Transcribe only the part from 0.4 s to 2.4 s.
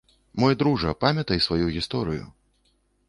Мой дружа, памятай сваю гісторыю.